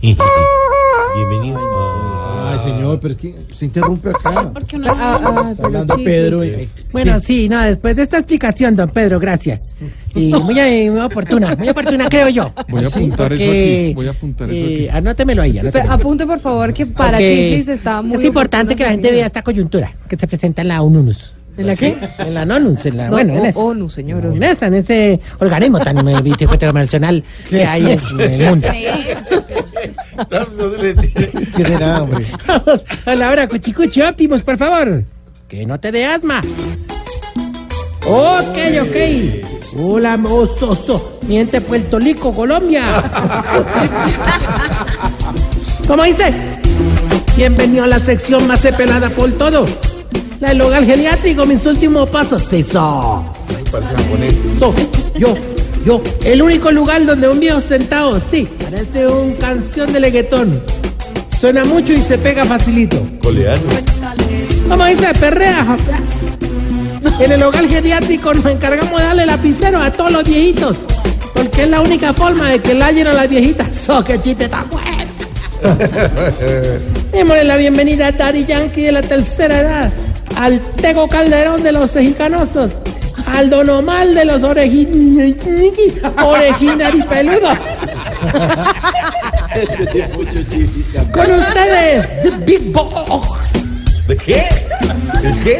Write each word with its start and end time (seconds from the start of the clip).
Bienvenido. 0.00 1.58
Ay, 2.50 2.58
señor, 2.60 3.00
pero 3.00 3.14
es 3.14 3.20
que 3.20 3.34
se 3.54 3.64
interrumpe 3.66 4.10
acá. 4.10 4.50
Porque 4.54 4.78
no 4.78 4.86
Está 4.86 5.12
hablando 5.64 5.96
Pedro. 5.96 6.44
y- 6.44 6.68
Bueno, 6.92 7.18
sí, 7.20 7.48
no, 7.48 7.60
después 7.62 7.96
de 7.96 8.02
esta 8.02 8.18
explicación, 8.18 8.76
don 8.76 8.88
Pedro, 8.90 9.18
gracias. 9.18 9.74
Y 10.14 10.32
muy, 10.32 10.58
eh, 10.58 10.90
muy 10.90 11.00
oportuna, 11.00 11.54
muy 11.56 11.68
oportuna, 11.68 12.08
creo 12.08 12.28
yo. 12.28 12.52
Voy 12.68 12.84
a 12.84 12.90
Sí, 12.90 12.98
apuntar 12.98 13.32
eso 13.32 13.42
aquí, 13.50 13.92
voy 13.94 14.06
a 14.06 14.10
apuntar 14.10 14.50
eso 14.50 14.66
eh. 14.68 14.90
Anótemelo 14.90 15.42
ahí, 15.42 15.58
anótemelo. 15.58 15.92
Apunte 15.92 16.26
por 16.26 16.38
favor 16.40 16.72
que 16.72 16.86
para 16.86 17.18
Chiflis 17.18 17.68
está 17.68 18.00
muy 18.02 18.16
Es 18.18 18.24
importante 18.24 18.74
que 18.76 18.84
la 18.84 18.90
gente 18.90 19.10
vea 19.10 19.26
esta 19.26 19.42
coyuntura 19.42 19.92
que 20.08 20.16
se 20.16 20.26
presenta 20.26 20.62
en 20.62 20.68
la 20.68 20.82
ONUNUS. 20.82 21.34
¿En 21.58 21.66
la 21.66 21.76
qué? 21.76 21.96
En 22.18 22.34
la 22.34 22.42
ONUNUS, 22.44 22.86
en 22.86 22.96
la, 22.96 23.04
No, 23.06 23.10
bueno, 23.10 23.32
en 23.34 23.40
o- 23.40 23.44
esa. 23.44 23.58
ONU, 23.58 23.90
señor. 23.90 24.24
En 24.26 24.42
esa, 24.42 24.66
en 24.68 24.74
ese 24.74 25.20
organismo 25.40 25.80
tan 25.80 26.06
eh, 26.08 26.22
internacional 26.24 27.24
que 27.50 27.64
hay 27.64 27.92
en, 27.92 28.00
en 28.20 28.32
el 28.40 28.48
mundo. 28.50 28.68
No 30.56 30.70
se 30.70 30.78
le 30.82 30.90
entiende 30.90 31.78
nada, 31.80 32.02
hombre. 32.04 32.26
Vamos 32.46 32.80
a 33.04 33.14
la 33.16 33.30
hora, 33.30 33.48
cuchicuchi 33.48 34.00
óptimos, 34.02 34.42
por 34.42 34.56
favor. 34.56 35.02
Que 35.48 35.66
no 35.66 35.78
te 35.80 35.90
dé 35.92 36.06
asma. 36.06 36.40
Ok, 38.06 38.58
ok. 38.82 38.96
Hola, 39.80 40.18
oso, 40.30 40.70
oso. 40.70 41.18
Miente 41.26 41.60
Puerto 41.60 41.98
Rico, 41.98 42.32
Colombia. 42.32 42.82
¿Cómo 45.88 46.04
dice? 46.04 46.32
Bienvenido 47.36 47.84
a 47.84 47.86
la 47.88 47.98
sección 47.98 48.46
más 48.46 48.60
pelada 48.60 49.10
por 49.10 49.30
todo. 49.32 49.66
La 50.40 50.50
del 50.50 50.60
hogar 50.60 50.84
geriátrico, 50.84 51.44
mis 51.46 51.64
últimos 51.66 52.08
pasos. 52.10 52.42
Se 52.42 52.58
hizo. 52.58 53.24
So, 54.58 54.74
yo, 55.18 55.34
yo, 55.84 56.00
el 56.24 56.42
único 56.42 56.70
lugar 56.70 57.04
donde 57.04 57.28
un 57.28 57.40
viejo 57.40 57.60
sentado, 57.60 58.20
sí, 58.30 58.48
parece 58.62 59.06
un 59.08 59.34
canción 59.34 59.92
de 59.92 60.00
leguetón. 60.00 60.62
Suena 61.40 61.64
mucho 61.64 61.92
y 61.92 62.00
se 62.00 62.18
pega 62.18 62.44
facilito. 62.44 63.04
Coleano. 63.22 63.62
Como 64.68 64.84
dice, 64.84 65.12
perrea. 65.18 65.76
En 67.20 67.32
el 67.32 67.42
hogar 67.42 67.68
geriátrico 67.68 68.32
nos 68.32 68.46
encargamos 68.46 69.00
de 69.00 69.06
darle 69.06 69.26
lapicero 69.26 69.80
a 69.80 69.90
todos 69.90 70.12
los 70.12 70.24
viejitos. 70.24 70.76
Porque 71.34 71.64
es 71.64 71.68
la 71.68 71.80
única 71.80 72.12
forma 72.12 72.50
de 72.50 72.60
que 72.60 72.74
la 72.74 72.86
hallen 72.86 73.08
a 73.08 73.12
las 73.12 73.28
viejitas. 73.28 73.68
So, 73.86 74.04
que 74.04 74.20
chiste 74.20 74.48
tan 74.48 74.68
bueno. 74.68 74.88
Démosle 77.12 77.44
la 77.44 77.56
bienvenida 77.56 78.08
a 78.08 78.12
Dari 78.12 78.44
Yankee 78.44 78.82
de 78.82 78.92
la 78.92 79.02
tercera 79.02 79.60
edad. 79.60 79.92
Al 80.38 80.60
Tego 80.60 81.08
Calderón 81.08 81.64
de 81.64 81.72
los 81.72 81.92
Mexicanosos. 81.96 82.70
Al 83.26 83.50
Don 83.50 83.68
Omar 83.70 84.06
de 84.06 84.24
los 84.24 84.40
orejin... 84.44 85.36
orejinaripeludos. 86.24 87.58
Con 91.12 91.32
ustedes, 91.32 92.22
The 92.22 92.30
Big 92.46 92.72
Boss. 92.72 93.50
¿De 94.06 94.16
qué? 94.16 94.48
¿De 95.22 95.34
qué? 95.42 95.58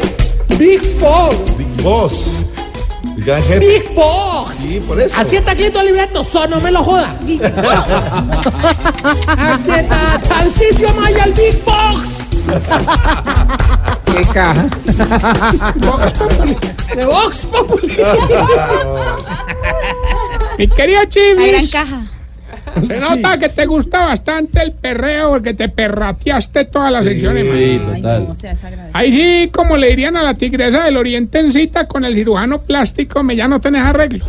Big 0.57 0.81
Boss. 0.97 1.35
Big 1.57 1.83
Boss. 1.83 2.13
Big 3.59 3.93
Boss. 3.93 4.55
Sí, 4.61 4.79
por 4.87 5.01
eso. 5.01 5.13
Así 5.19 5.35
está 5.35 5.51
el 5.51 5.87
libreto, 5.87 6.23
so, 6.23 6.47
no 6.47 6.61
me 6.61 6.71
lo 6.71 6.81
joda. 6.85 7.13
Aquí 9.27 9.71
está 9.71 10.21
Maya, 10.95 11.25
el 11.25 11.33
Big 11.33 11.61
Box. 11.65 12.29
¿Qué 14.19 14.25
caja? 14.33 14.67
De 16.95 17.05
Vox 17.05 17.45
Populi. 17.45 17.95
Mi 20.57 20.67
querido 20.67 20.99
La 20.99 21.05
gran 21.05 21.09
Chivis, 21.09 21.71
caja. 21.71 22.01
se 22.85 22.99
nota 22.99 23.39
que 23.39 23.47
te 23.49 23.65
gusta 23.65 24.07
bastante 24.07 24.61
el 24.61 24.73
perreo 24.73 25.29
porque 25.29 25.53
te 25.53 25.69
perrateaste 25.69 26.65
todas 26.65 26.91
las 26.91 27.05
secciones. 27.05 27.45
man. 28.03 28.27
Ahí 28.91 29.11
sí, 29.13 29.49
como 29.53 29.77
le 29.77 29.87
dirían 29.89 30.17
a 30.17 30.23
la 30.23 30.33
tigresa 30.33 30.83
del 30.83 30.97
oriente 30.97 31.39
en 31.39 31.53
cita 31.53 31.87
con 31.87 32.03
el 32.03 32.13
cirujano 32.15 32.61
plástico, 32.61 33.23
me 33.23 33.37
ya 33.37 33.47
no 33.47 33.61
tenés 33.61 33.83
arreglo. 33.83 34.25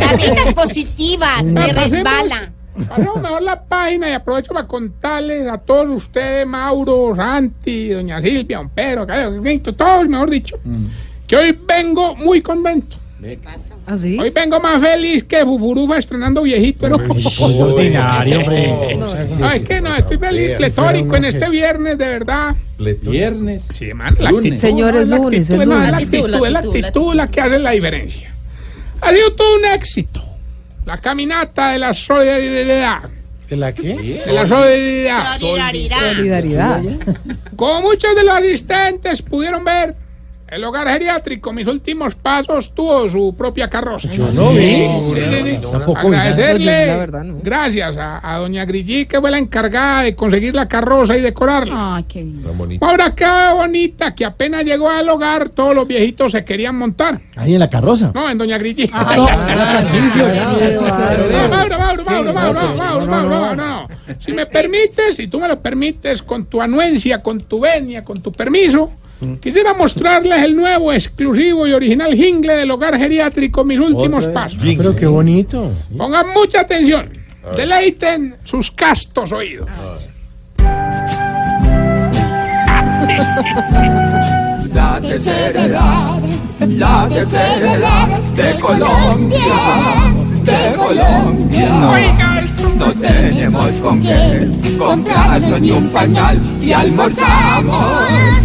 Carritas 0.00 0.52
positivas, 0.54 1.44
me 1.44 1.60
pasemos- 1.72 1.90
resbala. 1.92 2.50
Pasemos 2.86 3.20
mejor 3.20 3.42
la 3.42 3.62
página 3.62 4.10
y 4.10 4.12
aprovecho 4.12 4.52
para 4.52 4.66
contarles 4.66 5.48
a 5.48 5.58
todos 5.58 5.88
ustedes, 5.88 6.46
Mauro, 6.46 7.14
Santi, 7.16 7.88
doña 7.88 8.20
Silvia, 8.20 8.58
don 8.58 8.68
Pedro, 8.70 9.06
todos, 9.76 10.08
mejor 10.08 10.30
dicho, 10.30 10.58
que 11.26 11.36
hoy 11.36 11.58
vengo 11.66 12.14
muy 12.16 12.40
contento. 12.40 12.96
¿Ah, 13.86 13.98
sí? 13.98 14.16
Hoy 14.18 14.30
vengo 14.30 14.60
más 14.60 14.80
feliz 14.80 15.24
que 15.24 15.44
Fufurufa 15.44 15.98
estrenando 15.98 16.42
viejito. 16.42 16.86
hermano. 16.86 17.14
Ordinario, 17.40 18.38
hombre. 18.40 18.96
No, 18.96 19.50
es 19.50 19.62
que 19.62 19.80
no, 19.80 19.94
estoy 19.96 20.18
feliz, 20.18 20.52
pletórico 20.56 21.16
en 21.16 21.24
este 21.24 21.48
viernes, 21.50 21.98
de 21.98 22.08
verdad. 22.08 22.54
Viernes. 22.78 23.68
Sí, 23.74 23.92
man, 23.92 24.16
la 24.20 24.30
actitud, 24.30 24.56
Señor, 24.56 24.94
es 24.96 25.08
la 25.08 25.16
lunes, 25.16 25.50
actitud, 25.50 25.62
es. 25.62 25.68
La 25.68 25.96
actitud, 25.96 26.46
es 26.46 26.52
la 26.52 26.58
actitud 26.60 27.14
la 27.14 27.28
que 27.28 27.40
hace 27.40 27.58
la 27.58 27.70
diferencia. 27.72 28.32
Ha 29.00 29.10
sido 29.10 29.32
todo 29.32 29.56
un 29.56 29.64
éxito. 29.64 30.22
La 30.88 30.96
caminata 30.96 31.72
de 31.72 31.80
la 31.80 31.92
solidaridad. 31.92 33.02
¿De 33.46 33.56
la 33.58 33.74
qué? 33.74 33.94
De 34.24 34.32
la 34.32 34.48
solidaridad. 34.48 35.36
Solidaridad. 35.36 36.82
Como 37.56 37.82
muchos 37.82 38.16
de 38.16 38.24
los 38.24 38.34
asistentes 38.34 39.20
pudieron 39.20 39.64
ver, 39.64 39.94
el 40.50 40.64
hogar 40.64 40.88
geriátrico, 40.88 41.52
mis 41.52 41.66
últimos 41.66 42.14
pasos, 42.14 42.72
tuvo 42.74 43.08
su 43.10 43.34
propia 43.36 43.68
carroza. 43.68 44.10
Yo 44.10 44.28
no 44.32 44.52
vi. 44.52 44.84
Agradecerle, 45.94 46.64
No, 46.80 46.86
yo, 46.86 46.92
la 46.92 46.96
verdad, 46.98 47.24
no. 47.24 47.38
gracias 47.42 47.96
a, 47.96 48.34
a 48.34 48.38
doña 48.38 48.64
Grillí, 48.64 49.06
que 49.06 49.20
fue 49.20 49.30
la 49.30 49.38
encargada 49.38 50.02
de 50.02 50.14
conseguir 50.14 50.54
la 50.54 50.66
carroza 50.68 51.16
y 51.16 51.20
decorarla. 51.20 51.96
Ay, 51.96 52.04
qué 52.08 52.22
bien. 52.22 52.42
Tan 52.42 52.56
bonito. 52.56 52.84
Ahora 52.86 53.14
qué 53.14 53.26
bonita 53.54 54.14
que 54.14 54.24
apenas 54.24 54.64
llegó 54.64 54.88
al 54.88 55.08
hogar, 55.08 55.48
todos 55.50 55.74
los 55.74 55.86
viejitos 55.86 56.32
se 56.32 56.44
querían 56.44 56.76
montar. 56.76 57.20
Ahí 57.36 57.54
en 57.54 57.60
la 57.60 57.68
carroza. 57.70 58.10
No, 58.14 58.28
en 58.30 58.38
doña 58.38 58.58
Grillí. 58.58 58.90
Si 64.18 64.32
me 64.32 64.46
permites, 64.46 65.16
si 65.16 65.26
tú 65.28 65.38
me 65.40 65.48
lo 65.48 65.60
permites, 65.60 66.22
con 66.22 66.46
tu 66.46 66.60
anuencia, 66.60 67.22
con 67.22 67.40
tu 67.42 67.60
venia, 67.60 68.04
con 68.04 68.20
tu 68.22 68.32
permiso, 68.32 68.90
quisiera 69.40 69.74
mostrarles 69.74 70.42
el 70.42 70.56
nuevo, 70.56 70.92
exclusivo 70.92 71.66
y 71.66 71.72
original 71.72 72.14
jingle 72.14 72.54
del 72.54 72.70
hogar 72.70 72.98
geriátrico, 72.98 73.64
mis 73.64 73.78
últimos 73.78 74.26
pasos. 74.28 74.60
Pero 74.62 74.94
qué 74.94 75.06
bonito. 75.06 75.72
Pongan 75.96 76.28
mucha 76.30 76.60
atención. 76.60 77.10
Deleiten 77.56 78.36
sus 78.44 78.70
castos 78.70 79.32
oídos. 79.32 79.68
La 84.74 85.00
tercera 85.00 85.64
edad, 85.64 86.18
la 86.60 87.08
tercera 87.08 87.74
edad 87.74 88.08
de 88.36 88.60
Colombia, 88.60 89.40
de 90.44 90.76
Colombia. 90.76 91.72
No 92.76 92.92
tenemos 92.92 93.70
con 93.80 94.00
qué 94.00 94.48
comprarnos 94.78 95.60
ni 95.60 95.72
un 95.72 95.88
pañal 95.88 96.40
y 96.60 96.72
almorzamos 96.72 98.37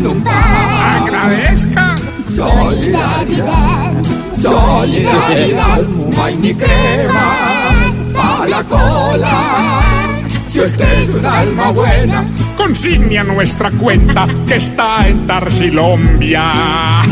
pan. 0.00 1.02
Agradezca. 1.02 1.94
Solidaridad, 2.34 3.92
solidaridad, 4.40 5.82
no 5.82 6.24
hay 6.24 6.36
ni 6.36 6.54
cremas 6.54 7.94
para 8.14 8.46
la 8.46 8.64
cola. 8.64 9.82
Si 10.48 10.60
usted 10.60 11.02
es 11.02 11.14
un 11.14 11.26
alma 11.26 11.70
buena, 11.72 12.24
Consigne 12.56 13.18
a 13.18 13.24
nuestra 13.24 13.70
cuenta 13.72 14.28
que 14.46 14.56
está 14.56 15.08
en 15.08 15.26
Tarsilombia. 15.26 17.02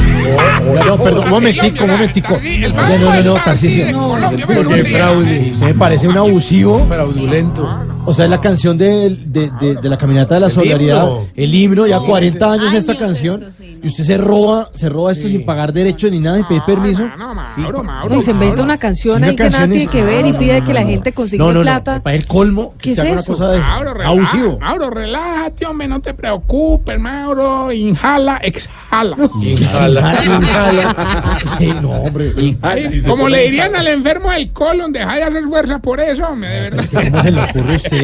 No, 0.86 0.96
perdón, 0.96 1.24
un 1.24 1.30
momentico, 1.30 1.84
un 1.84 1.90
momentico. 1.90 2.38
No, 2.74 2.98
no, 2.98 3.22
no, 3.22 3.34
Tarcisio. 3.34 4.18
Porque 4.46 4.84
fraude. 4.84 5.54
Se 5.58 5.64
me 5.64 5.74
parece 5.74 6.08
un 6.08 6.18
abusivo. 6.18 6.86
No, 6.88 7.06
no. 7.06 7.89
O 8.06 8.14
sea, 8.14 8.24
es 8.24 8.30
la 8.30 8.40
canción 8.40 8.76
de, 8.78 9.10
de, 9.26 9.50
de- 9.60 9.74
de 9.76 9.88
la 9.88 9.98
caminata 9.98 10.34
de 10.34 10.40
la 10.40 10.46
El 10.46 10.52
solidaridad, 10.52 11.04
himno. 11.06 11.26
el 11.36 11.54
himno, 11.54 11.86
ya 11.86 12.00
40 12.00 12.52
años 12.52 12.74
esta 12.74 12.92
Años 12.92 13.02
canción, 13.04 13.42
esto, 13.42 13.52
sí, 13.52 13.78
y 13.82 13.86
usted 13.86 14.04
se 14.04 14.16
roba, 14.16 14.70
se 14.74 14.88
roba 14.88 15.12
esto 15.12 15.28
sin 15.28 15.44
pagar 15.44 15.72
derechos 15.72 16.10
ni 16.10 16.18
nada, 16.18 16.36
sin 16.38 16.46
pedir 16.46 16.62
permiso. 16.64 17.06
No, 17.18 17.34
Mauro, 17.34 17.84
Mauro, 17.84 18.08
No, 18.14 18.16
y 18.20 18.22
se 18.22 18.30
inventa 18.32 18.62
una 18.62 18.78
canción 18.78 19.16
Sí, 19.16 19.22
una 19.22 19.26
ahí 19.28 19.36
que 19.36 19.44
nada 19.44 19.50
canción 19.58 19.70
tiene 19.70 19.84
es- 19.84 19.90
que 19.90 20.02
ver 20.04 20.26
y 20.26 20.32
pide 20.32 20.64
que 20.64 20.72
la 20.72 20.82
gente 20.82 21.12
consiga 21.12 21.44
No, 21.44 21.52
no, 21.52 21.58
no, 21.58 21.62
plata. 21.62 22.02
para 22.02 22.16
el 22.16 22.26
colmo, 22.26 22.74
¿Qué 22.78 22.82
que 22.82 22.90
es 22.92 22.96
se 22.96 23.02
haga 23.02 23.10
una 23.12 23.20
eso? 23.20 23.32
cosa 23.32 23.50
de 23.52 23.58
Mauro, 23.60 23.94
relájate, 23.94 24.18
abusivo. 24.18 24.58
Mauro, 24.60 24.90
relájate, 24.90 25.66
hombre, 25.66 25.88
no 25.88 26.00
te 26.00 26.14
preocupes, 26.14 26.98
Mauro. 26.98 27.70
Inhala, 27.72 28.38
exhala. 28.38 29.16
Inhala, 29.42 30.24
inhala. 30.24 31.38
Sí, 31.58 31.72
no, 31.80 31.90
hombre. 31.90 32.32
Ay, 32.62 33.02
como 33.06 33.28
le 33.28 33.42
dirían 33.44 33.74
al 33.76 33.86
enfermo 33.88 34.30
del 34.30 34.50
colon, 34.52 34.92
deja 34.92 35.16
de 35.16 35.22
hacer 35.24 35.44
fuerza 35.44 35.78
por 35.78 36.00
eso, 36.00 36.24
hombre, 36.26 36.48
de 36.48 36.60
verdad. 36.70 36.84
¿Cómo 37.10 37.22
se 37.22 37.30
le 37.30 37.40
ocurre 37.42 37.72
a 37.72 37.76
usted? 37.76 37.99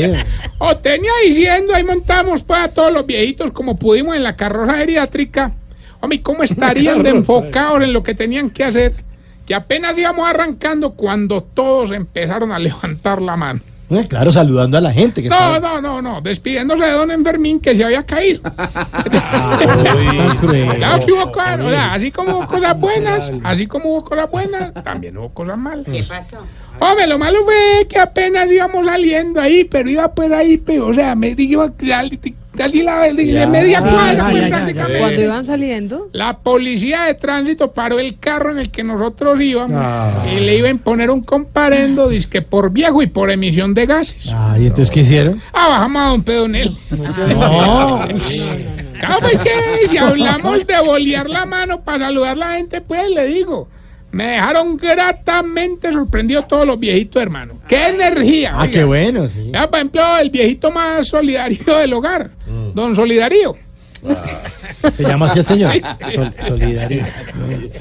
O 0.58 0.76
tenía 0.76 1.12
diciendo, 1.24 1.74
ahí 1.74 1.84
montamos 1.84 2.42
pues 2.42 2.60
a 2.60 2.68
todos 2.68 2.92
los 2.92 3.06
viejitos 3.06 3.52
como 3.52 3.78
pudimos 3.78 4.16
en 4.16 4.22
la 4.22 4.36
carroza 4.36 4.74
geriátrica. 4.78 5.52
Hombre, 6.00 6.18
¿y 6.18 6.20
¿cómo 6.20 6.42
estarían 6.42 7.02
de 7.02 7.10
enfocados 7.10 7.82
en 7.82 7.92
lo 7.92 8.02
que 8.02 8.14
tenían 8.14 8.50
que 8.50 8.64
hacer? 8.64 8.94
Que 9.46 9.54
apenas 9.54 9.96
íbamos 9.96 10.28
arrancando 10.28 10.94
cuando 10.94 11.42
todos 11.42 11.92
empezaron 11.92 12.52
a 12.52 12.58
levantar 12.58 13.22
la 13.22 13.36
mano. 13.36 13.60
Eh, 13.88 14.04
Claro, 14.08 14.30
saludando 14.32 14.76
a 14.76 14.80
la 14.80 14.92
gente 14.92 15.22
que 15.22 15.28
No, 15.28 15.56
está... 15.56 15.60
no, 15.60 15.80
no, 15.80 16.02
no, 16.02 16.20
despidiéndose 16.20 16.84
de 16.84 16.90
don 16.90 17.10
Enfermín 17.10 17.60
que 17.60 17.76
se 17.76 17.84
había 17.84 18.04
caído. 18.04 18.40
Claro 20.76 21.06
que 21.06 21.12
hubo 21.12 21.32
cosas, 21.32 21.60
o 21.60 21.70
sea, 21.70 21.94
así 21.94 22.10
como 22.10 22.38
hubo 22.38 22.46
cosas 22.46 22.78
buenas, 22.78 23.32
así 23.44 23.66
como 23.66 23.90
hubo 23.90 24.04
cosas 24.04 24.30
buenas, 24.30 24.74
también 24.84 25.16
hubo 25.16 25.30
cosas 25.30 25.56
malas. 25.58 25.86
¿Qué 25.86 26.02
pasó? 26.02 26.38
Hombre, 26.78 27.06
lo 27.06 27.18
malo 27.18 27.44
fue 27.44 27.86
que 27.88 27.98
apenas 27.98 28.50
íbamos 28.50 28.84
saliendo 28.86 29.40
ahí, 29.40 29.64
pero 29.64 29.88
iba 29.88 30.12
por 30.14 30.32
ahí, 30.32 30.58
pero, 30.58 30.88
o 30.88 30.94
sea, 30.94 31.14
me 31.14 31.34
la 32.56 33.00
de 33.02 33.12
de 33.14 33.46
media 33.46 33.80
Sí, 33.80 33.88
cuadra, 33.88 34.24
sí, 34.24 34.30
pues, 34.32 34.48
prácticamente. 34.48 34.98
Cuando 34.98 35.22
iban 35.22 35.44
saliendo, 35.44 36.08
La 36.12 36.38
policía 36.38 37.02
de 37.04 37.14
tránsito 37.14 37.72
paró 37.72 37.98
el 37.98 38.18
carro 38.18 38.50
en 38.50 38.58
el 38.58 38.70
que 38.70 38.82
nosotros 38.84 39.40
íbamos 39.40 39.76
Ah. 39.82 40.24
y 40.34 40.40
le 40.40 40.56
iba 40.56 40.68
a 40.68 40.70
imponer 40.70 41.10
un 41.10 41.20
comparendo, 41.22 42.10
que 42.30 42.42
por 42.42 42.70
viejo 42.70 43.02
y 43.02 43.06
por 43.06 43.30
emisión 43.30 43.74
de 43.74 43.86
gases. 43.86 44.28
Ah, 44.32 44.56
¿y 44.58 44.62
entonces 44.66 44.90
qué 44.90 45.00
hicieron? 45.00 45.40
Ah, 45.52 45.68
bajamos 45.70 46.02
a 46.02 46.08
don 46.10 46.22
Pedonel. 46.22 46.76
No. 46.90 48.00
Claro, 48.98 49.16
pues 49.20 49.42
que 49.42 49.88
si 49.88 49.98
hablamos 49.98 50.66
de 50.66 50.80
bolear 50.80 51.28
la 51.28 51.44
mano 51.44 51.82
para 51.82 52.06
saludar 52.06 52.30
a 52.32 52.34
la 52.36 52.52
gente, 52.56 52.80
pues 52.80 53.10
le 53.10 53.26
digo, 53.26 53.68
me 54.12 54.26
dejaron 54.28 54.76
gratamente 54.76 55.92
sorprendido 55.92 56.42
todos 56.42 56.66
los 56.66 56.78
viejitos, 56.78 57.20
hermano. 57.22 57.54
¡Qué 57.68 57.88
energía! 57.88 58.52
Ah, 58.54 58.62
oiga. 58.62 58.72
qué 58.72 58.84
bueno, 58.84 59.26
sí. 59.28 59.50
Ya, 59.52 59.68
por 59.68 59.78
ejemplo, 59.78 60.18
el 60.18 60.30
viejito 60.30 60.70
más 60.70 61.08
solidario 61.08 61.76
del 61.76 61.92
hogar, 61.92 62.30
don 62.74 62.94
Solidario. 62.96 63.56
Se 64.92 65.02
llama 65.02 65.26
así 65.26 65.40
el 65.40 65.44
señor. 65.46 65.72
Sol- 66.14 66.32
solidario. 66.46 67.04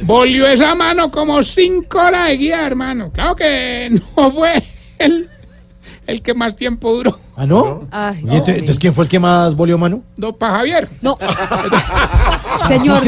Volvió 0.01 0.47
esa 0.47 0.73
mano 0.73 1.11
como 1.11 1.43
cinco 1.43 1.99
horas 1.99 2.29
de 2.29 2.37
guía, 2.37 2.65
hermano. 2.65 3.11
Claro 3.11 3.35
que 3.35 3.89
no 4.17 4.31
fue 4.31 4.63
el, 4.97 5.29
el 6.07 6.21
que 6.23 6.33
más 6.33 6.55
tiempo 6.55 6.91
duró. 6.93 7.19
¿Ah, 7.35 7.45
no? 7.45 7.87
Ay, 7.91 8.17
¿Y 8.17 8.21
entonces, 8.23 8.55
entonces 8.55 8.79
quién 8.79 8.93
fue 8.93 9.03
el 9.03 9.09
que 9.09 9.19
más 9.19 9.53
volvió 9.55 9.77
mano? 9.77 10.01
Don 10.17 10.35
Pa 10.35 10.51
Javier. 10.51 10.89
no. 11.01 11.17
Señor, 12.67 13.01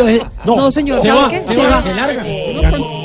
no, 0.45 0.55
no, 0.55 0.71
señor, 0.71 1.01
se 1.01 1.07
¿sabe 1.07 1.21
va, 1.21 1.29
qué? 1.29 1.43
se 1.43 1.55
Se 1.55 1.63
va, 1.63 1.69
va. 1.69 1.81
se 1.81 1.93
larga. 1.93 2.23
Uno 2.59 2.71
con- 2.71 2.96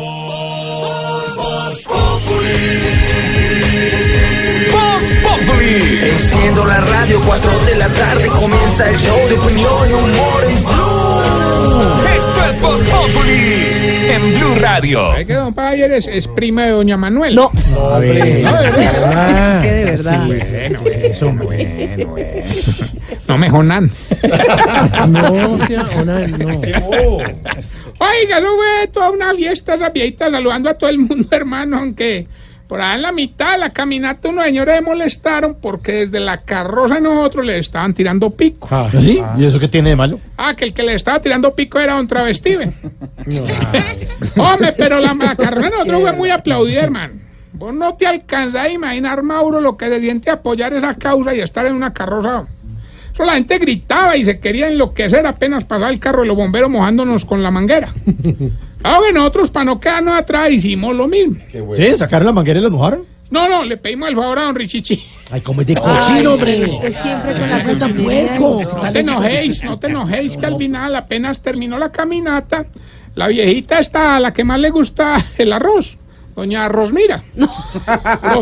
Enciendo 6.04 6.64
la 6.66 6.80
radio, 6.80 7.20
4 7.24 7.50
de 7.66 7.76
la 7.76 7.88
tarde 7.88 8.26
comienza 8.26 8.90
el 8.90 8.96
show 8.96 9.16
de 9.28 9.34
opinión 9.34 9.88
y 9.88 9.92
humor 9.92 10.44
en 10.48 10.64
Blue. 10.64 11.82
Esto 12.16 12.44
es 12.48 12.60
Voz 12.60 12.80
Populi 12.80 14.10
en 14.10 14.34
Blue 14.38 14.54
Radio. 14.60 15.12
¿Sabe 15.12 15.26
que 15.26 15.32
don 15.34 15.54
Pa 15.54 15.68
Javier 15.68 15.92
es, 15.92 16.06
es 16.06 16.28
prima 16.28 16.64
de 16.64 16.72
doña 16.72 16.96
Manuel? 16.96 17.34
No, 17.34 17.50
A 17.90 17.98
ver. 18.00 18.42
No, 18.42 18.62
de 18.62 18.70
verdad. 18.70 19.56
es 19.56 19.62
que 19.62 19.72
de 19.72 19.84
verdad. 19.84 20.26
Bueno, 20.26 20.80
eso, 21.02 21.32
bueno, 21.32 22.06
bueno. 22.08 22.42
No 23.28 23.38
me 23.38 23.50
jonan. 23.50 23.90
No, 25.08 25.58
sea 25.66 25.86
una, 26.00 26.26
no. 26.26 26.48
Oiga, 27.98 28.40
no 28.40 28.56
fue 28.56 28.88
toda 28.92 29.10
una 29.10 29.34
fiesta 29.34 29.74
esa 29.74 29.90
viejita 29.90 30.30
saludando 30.30 30.68
a 30.70 30.74
todo 30.74 30.90
el 30.90 30.98
mundo, 30.98 31.28
hermano, 31.30 31.78
aunque 31.78 32.26
por 32.72 32.80
ahí 32.80 32.96
en 32.96 33.02
la 33.02 33.12
mitad 33.12 33.52
de 33.52 33.58
la 33.58 33.68
caminata 33.68 34.30
unos 34.30 34.46
señores 34.46 34.76
se 34.76 34.80
molestaron 34.80 35.58
porque 35.60 35.92
desde 35.92 36.20
la 36.20 36.38
carroza 36.38 36.94
de 36.94 37.02
nosotros 37.02 37.44
le 37.44 37.58
estaban 37.58 37.92
tirando 37.92 38.30
pico. 38.30 38.66
¿Ah, 38.70 38.90
sí? 38.98 39.22
¿Y 39.36 39.44
eso 39.44 39.60
qué 39.60 39.68
tiene 39.68 39.90
de 39.90 39.96
malo? 39.96 40.18
Ah, 40.38 40.54
que 40.56 40.64
el 40.64 40.72
que 40.72 40.82
le 40.82 40.94
estaba 40.94 41.20
tirando 41.20 41.54
pico 41.54 41.78
era 41.78 41.96
don 41.96 42.08
Travestiven. 42.08 42.74
Hombre, 44.38 44.72
pero 44.74 45.00
la, 45.00 45.12
la 45.12 45.36
carroza 45.36 45.66
de 45.66 45.70
nosotros 45.70 46.00
fue 46.00 46.12
muy 46.14 46.30
aplaudida, 46.30 46.80
hermano. 46.80 47.12
Vos 47.52 47.74
no 47.74 47.94
te 47.94 48.06
alcanzás 48.06 48.62
a 48.62 48.70
imaginar, 48.70 49.22
Mauro, 49.22 49.60
lo 49.60 49.76
que 49.76 49.88
se 49.88 50.00
siente 50.00 50.30
apoyar 50.30 50.72
esa 50.72 50.94
causa 50.94 51.34
y 51.34 51.42
estar 51.42 51.66
en 51.66 51.74
una 51.74 51.92
carroza. 51.92 52.46
Eso 53.12 53.22
la 53.24 53.34
gente 53.34 53.58
gritaba 53.58 54.16
y 54.16 54.24
se 54.24 54.40
quería 54.40 54.68
enloquecer 54.68 55.26
apenas 55.26 55.64
pasaba 55.64 55.90
el 55.90 56.00
carro 56.00 56.22
de 56.22 56.28
los 56.28 56.36
bomberos 56.36 56.70
mojándonos 56.70 57.26
con 57.26 57.42
la 57.42 57.50
manguera. 57.50 57.92
Claro 58.82 59.02
que 59.06 59.12
nosotros, 59.12 59.50
para 59.50 59.64
no 59.64 59.80
quedarnos 59.80 60.18
atrás, 60.18 60.50
hicimos 60.50 60.94
lo 60.94 61.06
mismo. 61.08 61.36
¿Sí? 61.76 61.92
¿Sacaron 61.96 62.26
la 62.26 62.32
manguera 62.32 62.58
y 62.58 62.62
los 62.62 62.70
mojaron? 62.72 63.04
No, 63.30 63.48
no, 63.48 63.64
le 63.64 63.76
pedimos 63.78 64.08
el 64.10 64.14
favor 64.16 64.38
a 64.38 64.42
don 64.42 64.54
Richichi. 64.54 65.02
Ay, 65.30 65.40
cómo 65.40 65.62
es 65.62 65.66
de 65.66 65.76
cochino, 65.76 66.34
hombre. 66.34 66.66
Usted 66.66 66.92
siempre 66.92 67.32
con 67.32 67.48
la 67.48 67.56
Ay, 67.56 67.76
tan 67.76 67.92
cochinería. 67.92 68.36
puerco. 68.36 68.58
¿Qué 68.58 68.64
No 68.86 68.92
te 68.92 69.00
enojéis, 69.00 69.64
no 69.64 69.78
te 69.78 69.86
enojéis, 69.86 70.36
que 70.36 70.46
al 70.46 70.56
final 70.58 70.96
apenas 70.96 71.40
terminó 71.40 71.78
la 71.78 71.90
caminata, 71.90 72.66
la 73.14 73.28
viejita 73.28 73.78
está 73.78 74.16
a 74.16 74.20
la 74.20 74.32
que 74.34 74.44
más 74.44 74.58
le 74.60 74.68
gusta 74.68 75.16
el 75.38 75.52
arroz, 75.54 75.96
doña 76.36 76.66
Arrozmira. 76.66 77.22
Lo 77.34 77.46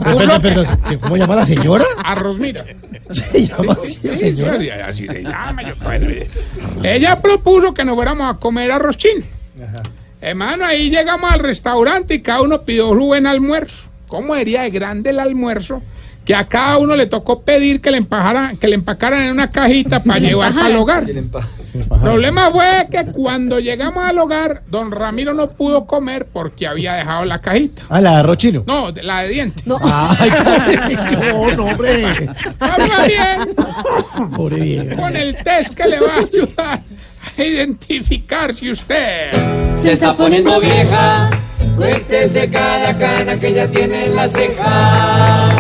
puso- 0.01 0.17
Perdón, 0.17 0.43
perdón, 0.43 0.67
¿qué- 0.89 0.99
¿Cómo 0.99 1.17
llama 1.17 1.37
la 1.37 1.47
señora? 1.47 1.85
Arrozmira. 2.05 2.65
Se 3.13 3.47
llama 3.47 3.75
así 3.75 3.99
la 4.03 4.15
Sí, 4.15 4.21
señora. 4.21 4.59
sí, 4.59 4.71
así 4.71 5.07
se 5.07 5.23
llama, 5.23 5.63
yo- 5.63 5.75
bueno, 5.85 6.09
eh. 6.11 6.29
Ella 6.83 7.21
propuso 7.21 7.73
que 7.75 7.85
nos 7.85 7.95
fuéramos 7.95 8.35
a 8.35 8.39
comer 8.39 8.73
arroz 8.73 8.97
chino. 8.97 9.25
Hermano, 10.21 10.65
ahí 10.67 10.91
llegamos 10.91 11.31
al 11.31 11.41
restaurante 11.41 12.15
y 12.15 12.21
cada 12.21 12.43
uno 12.43 12.63
pidió 12.63 12.91
su 12.91 13.07
buen 13.07 13.27
almuerzo. 13.27 13.89
¿Cómo 14.07 14.35
sería 14.35 14.63
de 14.63 14.71
grande 14.71 15.11
el 15.11 15.19
almuerzo? 15.21 15.83
Que 16.25 16.35
a 16.35 16.47
cada 16.47 16.77
uno 16.79 16.95
le 16.95 17.07
tocó 17.07 17.41
pedir 17.43 17.81
que 17.81 17.91
le, 17.91 17.97
empajara, 17.97 18.53
que 18.61 18.69
le 18.69 18.75
empacaran 18.75 19.23
en 19.23 19.33
una 19.33 19.51
cajita 19.51 20.03
para 20.05 20.19
llevar 20.21 20.53
al 20.59 20.77
hogar. 20.77 21.09
El 21.09 21.25
problema 21.89 22.51
fue 22.51 22.89
que 22.91 23.05
cuando 23.13 23.59
llegamos 23.61 24.05
al 24.05 24.19
hogar, 24.19 24.63
don 24.69 24.91
Ramiro 24.91 25.33
no 25.33 25.51
pudo 25.53 25.87
comer 25.87 26.27
porque 26.31 26.67
había 26.67 26.95
dejado 26.95 27.25
la 27.25 27.41
cajita. 27.41 27.83
Ah, 27.89 28.01
la 28.01 28.11
de 28.11 28.17
arroz 28.19 28.37
chino. 28.37 28.65
No, 28.67 28.93
de- 28.93 29.03
la 29.03 29.23
de 29.23 29.29
dientes. 29.31 29.67
No, 29.67 29.79
Ay, 29.83 30.31
no, 31.33 31.53
no, 31.57 31.65
hombre. 31.67 32.05
Habla 32.61 33.07
bien 33.07 33.55
Pobre 34.37 34.57
viejo. 34.61 35.01
con 35.01 35.17
el 35.17 35.35
test 35.37 35.75
que 35.75 35.89
le 35.89 36.01
va 36.01 36.15
a 36.15 36.19
ayudar 36.19 36.83
identificar 37.37 38.55
si 38.55 38.71
usted... 38.71 39.31
Se 39.77 39.93
está 39.93 40.15
poniendo 40.15 40.61
vieja, 40.61 41.31
cuéntese 41.77 42.51
cada 42.51 42.97
cana 42.99 43.41
que 43.41 43.53
ya 43.53 43.67
tiene 43.67 44.07
en 44.07 44.17
las 44.17 44.33
cejas. 44.33 45.55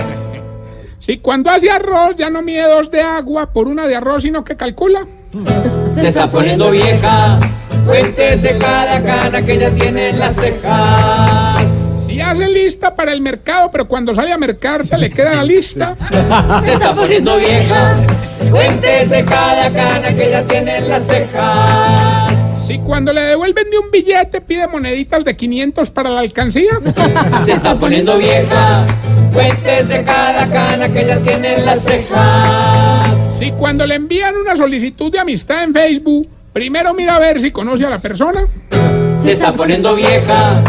Si 0.98 1.18
cuando 1.18 1.50
hace 1.50 1.70
arroz 1.70 2.16
ya 2.16 2.28
no 2.28 2.42
mide 2.42 2.68
dos 2.68 2.90
de 2.90 3.00
agua 3.00 3.50
por 3.50 3.66
una 3.66 3.86
de 3.86 3.96
arroz, 3.96 4.22
sino 4.22 4.44
que 4.44 4.56
calcula. 4.56 5.06
Se 5.94 6.08
está 6.08 6.30
poniendo 6.30 6.70
vieja, 6.70 7.40
cuéntese 7.86 8.58
cada 8.58 9.02
cana 9.02 9.42
que 9.42 9.58
ya 9.58 9.70
tiene 9.70 10.10
en 10.10 10.18
las 10.18 10.36
cejas. 10.36 11.49
Si 12.20 12.24
hace 12.24 12.48
lista 12.50 12.94
para 12.94 13.14
el 13.14 13.22
mercado, 13.22 13.70
pero 13.70 13.88
cuando 13.88 14.14
sale 14.14 14.30
a 14.30 14.36
mercar 14.36 14.86
se 14.86 14.98
le 14.98 15.08
queda 15.08 15.36
la 15.36 15.42
lista. 15.42 15.96
Se 16.62 16.74
está 16.74 16.94
poniendo 16.94 17.38
vieja, 17.38 17.96
cuéntese 18.50 19.24
cada 19.24 19.72
cana 19.72 20.14
que 20.14 20.30
ya 20.30 20.44
tiene 20.44 20.76
en 20.76 20.88
las 20.90 21.06
cejas. 21.06 22.66
Si 22.66 22.78
cuando 22.80 23.14
le 23.14 23.22
devuelven 23.22 23.70
de 23.70 23.78
un 23.78 23.90
billete 23.90 24.42
pide 24.42 24.68
moneditas 24.68 25.24
de 25.24 25.34
500 25.34 25.88
para 25.88 26.10
la 26.10 26.20
alcancía. 26.20 26.78
Se 27.46 27.52
está 27.52 27.78
poniendo 27.78 28.18
vieja, 28.18 28.84
cuéntese 29.32 30.04
cada 30.04 30.46
cana 30.50 30.92
que 30.92 31.06
ya 31.06 31.18
tiene 31.20 31.54
en 31.54 31.64
las 31.64 31.82
cejas. 31.82 33.38
Si 33.38 33.50
cuando 33.52 33.86
le 33.86 33.94
envían 33.94 34.36
una 34.36 34.58
solicitud 34.58 35.10
de 35.10 35.20
amistad 35.20 35.64
en 35.64 35.72
Facebook, 35.72 36.28
primero 36.52 36.92
mira 36.92 37.16
a 37.16 37.18
ver 37.18 37.40
si 37.40 37.50
conoce 37.50 37.86
a 37.86 37.88
la 37.88 37.98
persona. 37.98 38.44
Se 39.22 39.32
está 39.32 39.52
poniendo 39.52 39.94
vieja, 39.94 40.62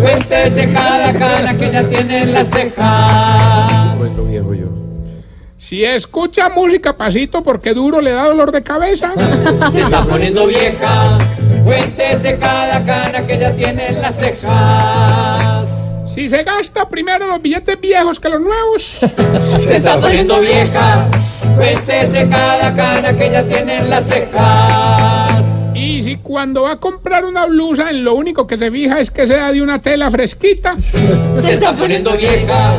cuéntese 0.00 0.72
cada 0.72 1.12
cana 1.12 1.56
que 1.56 1.70
ya 1.70 1.84
tiene 1.88 2.22
en 2.22 2.34
las 2.34 2.48
cejas. 2.48 3.78
Si 5.58 5.84
escucha 5.84 6.48
música 6.48 6.96
pasito 6.96 7.42
porque 7.42 7.74
duro 7.74 8.00
le 8.00 8.12
da 8.12 8.24
dolor 8.24 8.50
de 8.52 8.62
cabeza. 8.62 9.12
Se 9.72 9.82
está 9.82 10.02
poniendo 10.04 10.46
vieja, 10.46 11.18
cuéntese 11.64 12.38
cada 12.38 12.84
cana 12.86 13.26
que 13.26 13.38
ya 13.38 13.52
tiene 13.52 13.88
en 13.88 14.00
las 14.00 14.16
cejas. 14.16 15.68
Si 16.06 16.22
Si 16.22 16.30
se 16.30 16.42
gasta 16.42 16.88
primero 16.88 17.26
los 17.26 17.42
billetes 17.42 17.78
viejos 17.80 18.18
que 18.18 18.28
los 18.30 18.40
nuevos. 18.40 18.98
Se 19.56 19.76
está 19.76 20.00
poniendo 20.00 20.40
vieja. 20.40 21.06
Cuéntese 21.56 22.28
cada 22.28 22.74
cana 22.74 23.16
que 23.16 23.30
ya 23.30 23.44
tiene 23.44 23.78
en 23.78 23.90
las 23.90 24.06
cejas. 24.06 24.97
Y 26.08 26.12
si 26.12 26.16
cuando 26.22 26.62
va 26.62 26.72
a 26.72 26.76
comprar 26.76 27.24
una 27.24 27.44
blusa, 27.46 27.90
en 27.90 28.02
lo 28.02 28.14
único 28.14 28.46
que 28.46 28.56
se 28.56 28.70
fija 28.70 29.00
es 29.00 29.10
que 29.10 29.26
sea 29.26 29.52
de 29.52 29.60
una 29.60 29.82
tela 29.82 30.10
fresquita. 30.10 30.76
Se 31.40 31.52
está 31.52 31.74
poniendo 31.74 32.16
vieja. 32.16 32.78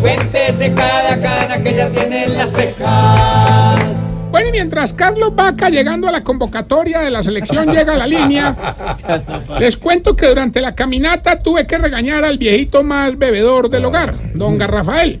Cuéntese 0.00 0.72
cada 0.74 1.20
cana 1.20 1.60
que 1.60 1.74
ya 1.74 1.88
tiene 1.90 2.24
en 2.24 2.36
las 2.36 2.52
cejas. 2.52 3.96
Bueno, 4.30 4.50
y 4.50 4.52
mientras 4.52 4.92
Carlos 4.92 5.34
Vaca, 5.34 5.70
llegando 5.70 6.06
a 6.06 6.12
la 6.12 6.22
convocatoria 6.22 7.00
de 7.00 7.10
la 7.10 7.22
selección, 7.22 7.66
llega 7.74 7.94
a 7.94 7.96
la 7.96 8.06
línea, 8.06 8.54
les 9.58 9.76
cuento 9.76 10.14
que 10.14 10.26
durante 10.26 10.60
la 10.60 10.74
caminata 10.74 11.38
tuve 11.40 11.66
que 11.66 11.78
regañar 11.78 12.24
al 12.24 12.36
viejito 12.38 12.84
más 12.84 13.16
bebedor 13.16 13.70
del 13.70 13.86
hogar, 13.86 14.14
don 14.34 14.58
Garrafael. 14.58 15.20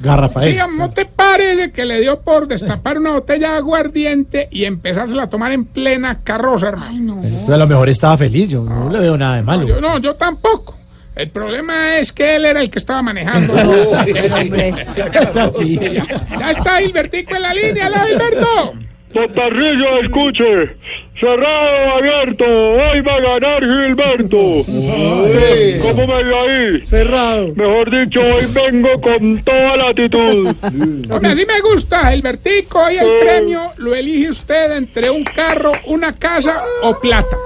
Garrafael. 0.00 0.52
Sí, 0.52 0.58
¿no 0.76 0.90
te 0.90 1.04
parece 1.04 1.70
que 1.70 1.84
le 1.84 2.00
dio 2.00 2.20
por 2.20 2.46
destapar 2.46 2.98
una 2.98 3.12
botella 3.12 3.52
de 3.52 3.56
aguardiente 3.58 4.48
y 4.50 4.64
empezársela 4.64 5.24
a 5.24 5.26
tomar 5.28 5.52
en 5.52 5.64
plena 5.64 6.18
carroza, 6.22 6.68
hermano? 6.68 7.20
Pero 7.22 7.54
a 7.54 7.58
lo 7.58 7.66
mejor 7.66 7.88
estaba 7.88 8.16
feliz, 8.16 8.48
yo 8.48 8.62
no 8.62 8.90
le 8.90 9.00
veo 9.00 9.16
nada 9.16 9.36
de 9.36 9.42
malo. 9.42 9.66
Yo, 9.66 9.80
no, 9.80 9.98
yo 9.98 10.14
tampoco. 10.14 10.76
El 11.14 11.30
problema 11.30 11.98
es 11.98 12.12
que 12.12 12.36
él 12.36 12.44
era 12.44 12.60
el 12.60 12.70
que 12.70 12.78
estaba 12.78 13.02
manejando. 13.02 13.54
Ya 16.38 16.50
está 16.52 16.80
Hilbertico 16.80 17.34
en 17.34 17.42
la 17.42 17.52
línea, 17.52 17.90
¿la 17.90 18.08
Hilberto? 18.08 18.74
Don 19.12 19.32
Tarrillo, 19.32 20.00
escuche. 20.02 20.76
Cerrado 21.18 21.96
abierto. 21.96 22.44
Hoy 22.44 23.00
va 23.00 23.14
a 23.14 23.20
ganar 23.20 23.62
Gilberto. 23.62 24.64
¿Cómo 25.82 26.06
me 26.06 26.22
vio 26.22 26.40
ahí? 26.42 26.86
Cerrado. 26.86 27.52
Mejor 27.56 27.90
dicho, 27.90 28.20
hoy 28.20 28.44
vengo 28.54 29.00
con 29.00 29.42
toda 29.42 29.76
la 29.76 29.88
actitud. 29.88 30.54
Hombre, 31.10 31.28
así 31.28 31.46
me 31.46 31.60
gusta, 31.60 32.14
Hilbertico, 32.14 32.90
y 32.90 32.98
el 32.98 33.08
premio 33.20 33.72
lo 33.78 33.94
elige 33.94 34.30
usted 34.30 34.76
entre 34.76 35.10
un 35.10 35.24
carro, 35.24 35.72
una 35.86 36.12
casa 36.12 36.54
o 36.82 36.98
plata. 37.00 37.36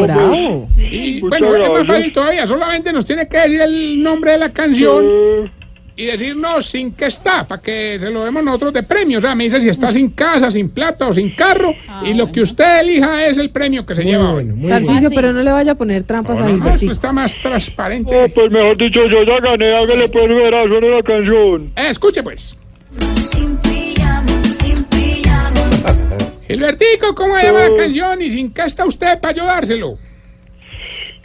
bravo. 0.00 0.66
Y 0.78 1.20
bueno, 1.20 1.54
es 1.56 1.72
más 1.72 1.86
fácil 1.86 2.12
todavía, 2.12 2.46
solamente 2.46 2.92
nos 2.92 3.04
tiene 3.04 3.28
que 3.28 3.36
decir 3.38 3.60
el 3.60 4.02
nombre 4.02 4.32
de 4.32 4.38
la 4.38 4.52
canción 4.52 5.50
y 5.96 6.06
decirnos 6.06 6.66
sin 6.66 6.92
qué 6.92 7.06
está, 7.06 7.46
para 7.46 7.62
que 7.62 7.98
se 8.00 8.10
lo 8.10 8.24
demos 8.24 8.42
nosotros 8.42 8.72
de 8.72 8.82
premio. 8.82 9.18
O 9.18 9.22
sea, 9.22 9.34
me 9.34 9.44
dice 9.44 9.60
si 9.60 9.68
está 9.68 9.92
sin 9.92 10.10
casa, 10.10 10.50
sin 10.50 10.70
plata 10.70 11.08
o 11.08 11.14
sin 11.14 11.34
carro, 11.34 11.72
y 12.04 12.14
lo 12.14 12.30
que 12.32 12.42
usted 12.42 12.80
elija 12.80 13.26
es 13.26 13.38
el 13.38 13.50
premio 13.50 13.86
que 13.86 13.94
se 13.94 14.02
lleva 14.02 14.32
hoy. 14.32 14.50
Tarcicio, 14.68 15.10
pero 15.10 15.32
no 15.32 15.42
le 15.42 15.52
vaya 15.52 15.72
a 15.72 15.74
poner 15.74 16.02
trampas 16.02 16.40
a 16.40 16.48
No, 16.48 16.70
esto 16.70 16.90
está 16.90 17.12
más 17.12 17.38
transparente. 17.40 18.16
Oh, 18.16 18.28
pues 18.28 18.50
mejor 18.50 18.76
dicho, 18.76 19.06
yo 19.06 19.22
ya 19.22 19.38
gané. 19.38 19.74
Hágale 19.74 20.08
pues 20.08 20.28
verazo 20.28 20.78
en 20.78 20.90
la 20.90 21.02
canción. 21.02 21.72
Eh, 21.76 21.88
escuche 21.90 22.22
pues. 22.22 22.56
Gilbertico, 26.48 27.14
¿cómo 27.14 27.36
se 27.38 27.46
llama 27.46 27.68
la 27.68 27.76
canción? 27.76 28.22
¿Y 28.22 28.30
sin 28.30 28.52
qué 28.52 28.62
está 28.62 28.84
usted 28.84 29.18
para 29.20 29.32
ayudárselo? 29.32 29.98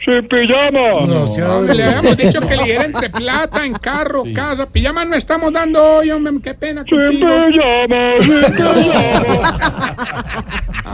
Sin 0.04 0.26
pijama. 0.28 1.06
No, 1.06 1.26
se 1.26 1.42
ha 1.42 1.60
le 1.60 1.84
habíamos 1.84 2.16
dicho 2.16 2.40
que 2.40 2.54
eligiera 2.54 2.84
entre 2.84 3.10
plata, 3.10 3.64
en 3.66 3.74
carro, 3.74 4.24
casa. 4.34 4.66
Pijama 4.66 5.04
no 5.04 5.14
estamos 5.16 5.52
dando 5.52 5.82
hoy, 5.96 6.10
hombre, 6.10 6.32
qué 6.42 6.54
pena 6.54 6.84
Sin 6.88 6.96
contigo. 6.98 7.28
pijama, 7.48 8.12
sin 8.20 8.40
pijama. 8.56 9.58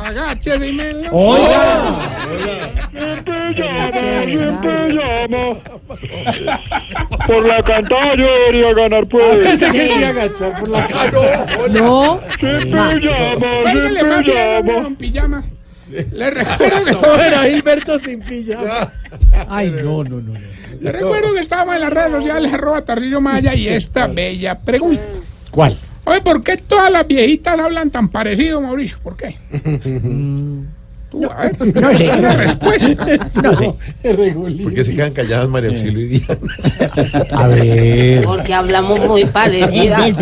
Agache, 0.06 0.58
dímelo. 0.58 1.08
Oiga, 1.12 1.96
Sin 2.92 3.24
pijama, 3.54 3.90
sin 4.24 4.56
pijama. 4.58 5.60
Por 7.26 7.46
la 7.46 7.62
cantada 7.62 8.14
yo 8.16 8.26
debería 8.26 8.74
ganar 8.74 9.06
pues. 9.06 9.58
Se 9.60 9.70
quería 9.70 10.08
agachar 10.08 10.58
por 10.58 10.68
la 10.68 10.86
cara. 10.86 11.46
No, 11.70 12.18
Sin 12.40 12.56
pijama, 12.56 12.98
sin 13.00 14.24
pijama. 14.24 14.82
con 14.82 14.96
pijama. 14.96 15.44
Le 15.90 16.30
recuerdo 16.30 16.78
que 16.84 16.90
No 16.90 16.90
estaba- 16.90 17.26
era 17.26 17.42
Gilberto 17.48 17.98
sin 17.98 18.20
pijama. 18.20 18.92
ay, 19.48 19.70
no, 19.70 20.02
no, 20.04 20.20
no. 20.20 20.32
no. 20.32 20.38
le 20.80 20.92
recuerdo 20.92 21.32
que 21.34 21.40
estábamos 21.40 21.74
en 21.76 21.80
las 21.82 21.92
redes 21.92 22.10
sociales, 22.12 22.52
arroba 22.52 22.82
Tarrillo 22.82 23.20
Maya, 23.20 23.54
y 23.54 23.68
esta 23.68 24.06
bella 24.08 24.58
pregunta. 24.58 25.02
¿Cuál? 25.50 25.76
Oye, 26.04 26.20
¿por 26.20 26.42
qué 26.42 26.56
todas 26.56 26.90
las 26.90 27.06
viejitas 27.06 27.58
hablan 27.58 27.90
tan 27.90 28.08
parecido, 28.08 28.60
Mauricio? 28.60 28.98
¿Por 29.02 29.16
qué? 29.16 29.36
Tú, 31.10 31.24
a 31.30 31.42
ver, 31.42 31.74
No 31.80 31.96
sé. 31.96 32.08
una 32.18 32.34
respuesta. 32.34 33.06
No 33.42 33.56
sé. 33.56 33.74
Porque 34.62 34.84
se 34.84 34.94
quedan 34.94 35.12
calladas 35.14 35.48
María 35.48 35.70
Auxilio 35.70 36.00
y 36.00 36.06
Diana. 36.08 36.40
A 37.32 37.48
ver. 37.48 38.24
Porque 38.24 38.52
hablamos 38.54 39.00
muy 39.06 39.24
parecidas. 39.32 40.12